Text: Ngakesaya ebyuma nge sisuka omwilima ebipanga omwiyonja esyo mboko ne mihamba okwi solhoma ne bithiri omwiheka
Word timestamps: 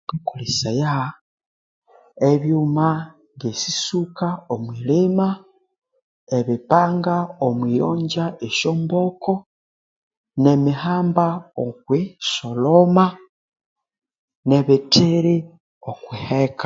Ngakesaya 0.09 0.95
ebyuma 2.31 2.87
nge 3.35 3.49
sisuka 3.61 4.27
omwilima 4.53 5.27
ebipanga 6.37 7.15
omwiyonja 7.47 8.25
esyo 8.47 8.71
mboko 8.81 9.33
ne 10.41 10.53
mihamba 10.63 11.27
okwi 11.65 12.01
solhoma 12.31 13.05
ne 14.47 14.57
bithiri 14.67 15.35
omwiheka 15.89 16.59